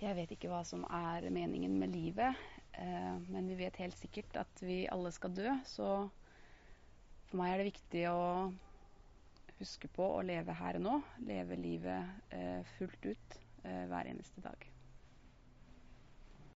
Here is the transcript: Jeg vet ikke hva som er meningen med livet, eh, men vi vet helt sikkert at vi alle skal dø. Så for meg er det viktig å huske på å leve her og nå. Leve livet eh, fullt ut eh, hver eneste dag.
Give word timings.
Jeg 0.00 0.16
vet 0.16 0.30
ikke 0.32 0.48
hva 0.48 0.62
som 0.64 0.86
er 0.96 1.26
meningen 1.28 1.74
med 1.76 1.92
livet, 1.92 2.38
eh, 2.80 3.16
men 3.28 3.48
vi 3.50 3.58
vet 3.58 3.76
helt 3.82 3.98
sikkert 4.00 4.38
at 4.46 4.62
vi 4.64 4.86
alle 4.88 5.10
skal 5.12 5.34
dø. 5.36 5.50
Så 5.68 5.88
for 7.28 7.36
meg 7.40 7.52
er 7.52 7.60
det 7.60 7.66
viktig 7.68 8.06
å 8.08 8.22
huske 9.58 9.90
på 9.92 10.06
å 10.16 10.22
leve 10.24 10.56
her 10.56 10.78
og 10.80 10.86
nå. 10.86 10.94
Leve 11.28 11.58
livet 11.60 12.32
eh, 12.32 12.64
fullt 12.78 13.10
ut 13.12 13.36
eh, 13.60 13.84
hver 13.92 14.08
eneste 14.08 14.40
dag. 14.46 14.64